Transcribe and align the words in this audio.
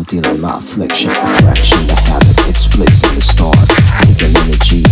I'm 0.00 0.04
dealing 0.04 0.40
my 0.40 0.56
affliction. 0.56 1.10
A 1.10 1.26
fraction, 1.42 1.86
the 1.86 1.94
habit, 2.08 2.48
it 2.48 2.56
splits 2.56 3.04
in 3.04 3.16
the 3.16 3.20
stars. 3.20 3.68
Taking 4.00 4.32
energy 4.32 4.89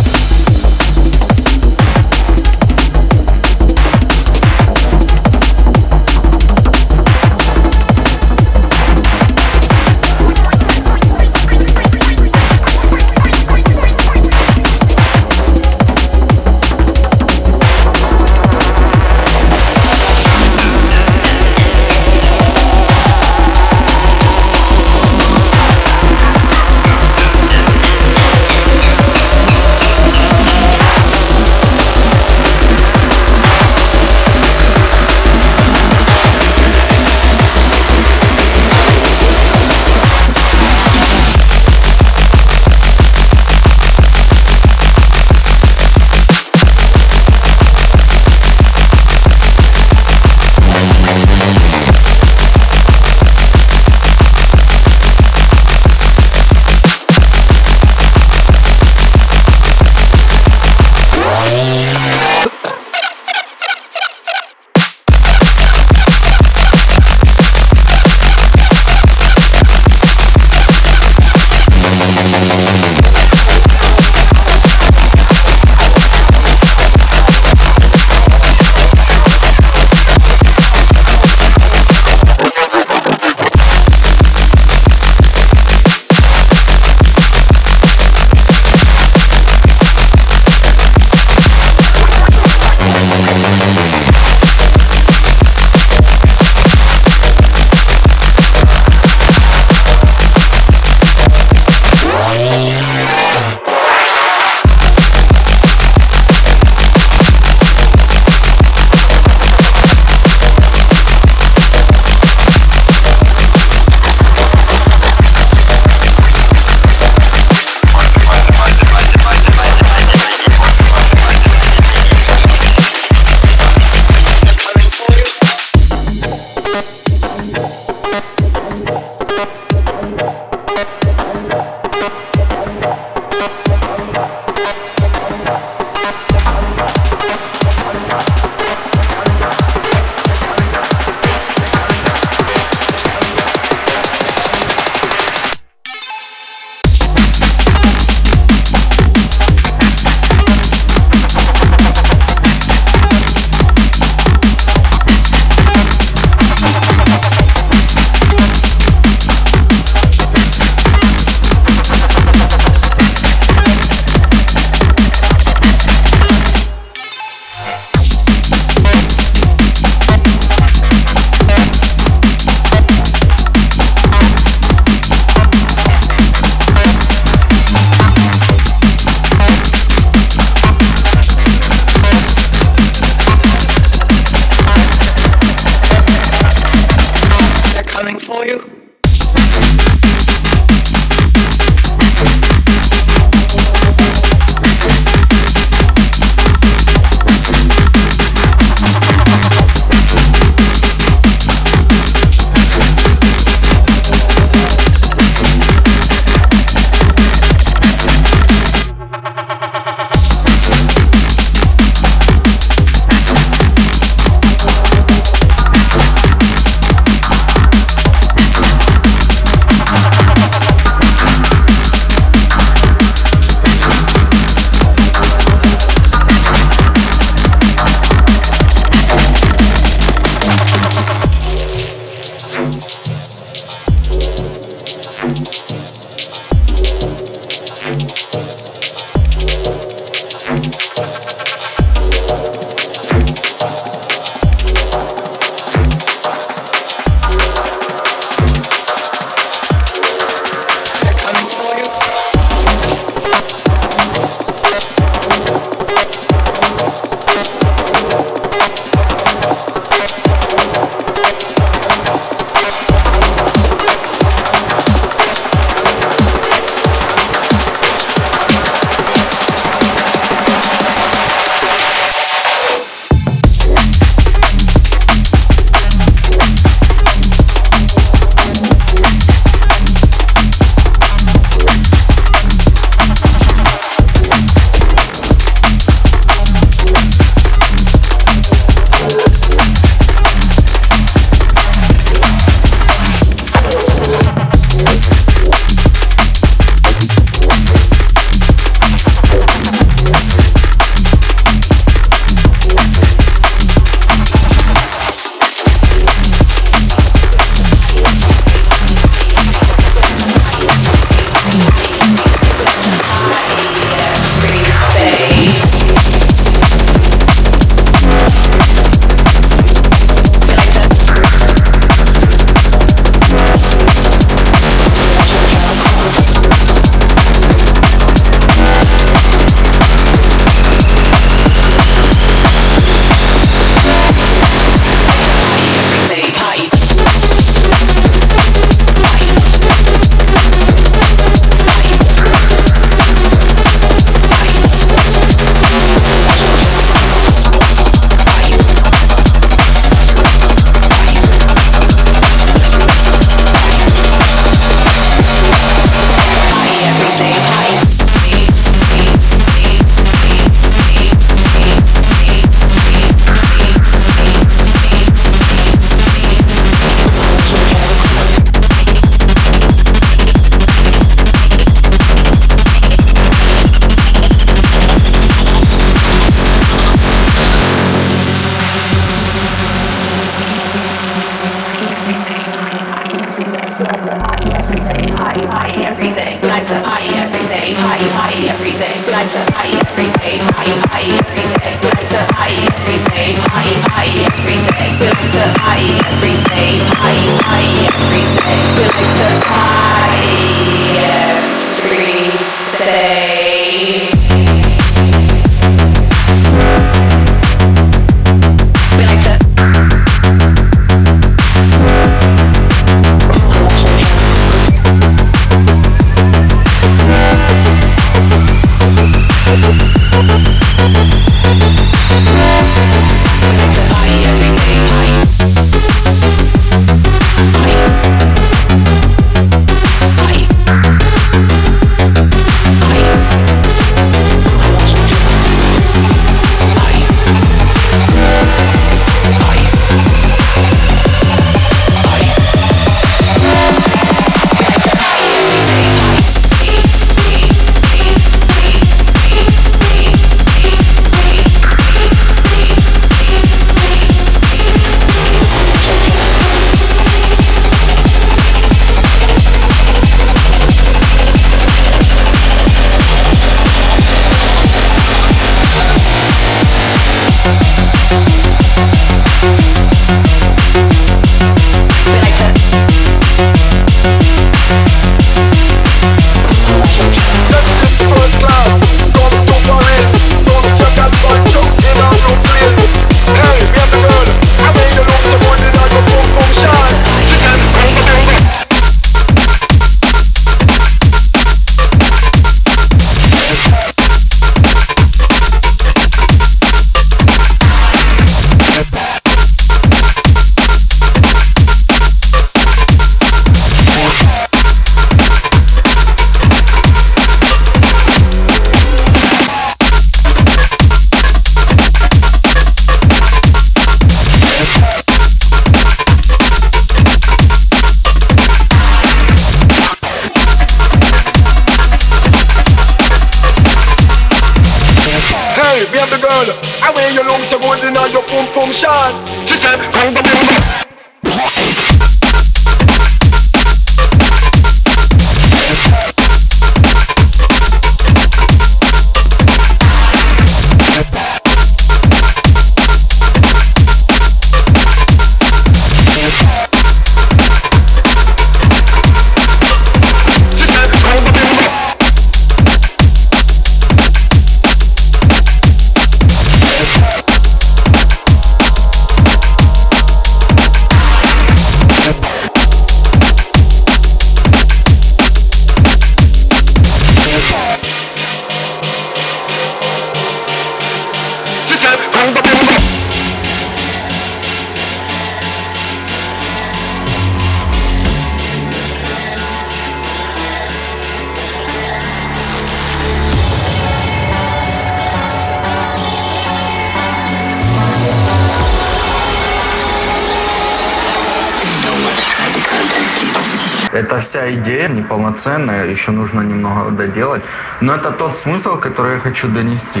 Это 594.10 594.18
вся 594.18 594.52
идея 594.54 594.88
неполноценная, 594.88 595.86
еще 595.86 596.10
нужно 596.10 596.40
немного 596.40 596.90
доделать. 596.90 597.42
Но 597.80 597.94
это 597.94 598.10
тот 598.10 598.34
смысл, 598.34 598.76
который 598.76 599.12
я 599.14 599.20
хочу 599.20 599.46
донести. 599.46 600.00